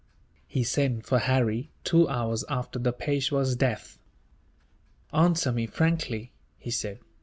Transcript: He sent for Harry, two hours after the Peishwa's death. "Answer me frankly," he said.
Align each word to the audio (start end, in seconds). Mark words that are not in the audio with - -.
He 0.47 0.63
sent 0.63 1.05
for 1.05 1.19
Harry, 1.19 1.69
two 1.83 2.09
hours 2.09 2.43
after 2.49 2.79
the 2.79 2.91
Peishwa's 2.91 3.55
death. 3.55 3.99
"Answer 5.13 5.51
me 5.51 5.67
frankly," 5.67 6.31
he 6.57 6.71
said. 6.71 6.97